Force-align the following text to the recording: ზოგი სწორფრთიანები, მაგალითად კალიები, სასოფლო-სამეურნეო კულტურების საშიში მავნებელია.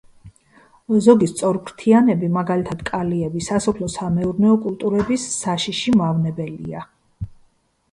ზოგი 1.07 1.27
სწორფრთიანები, 1.31 2.29
მაგალითად 2.37 2.81
კალიები, 2.87 3.43
სასოფლო-სამეურნეო 3.49 4.57
კულტურების 4.65 5.29
საშიში 5.37 5.97
მავნებელია. 6.03 6.85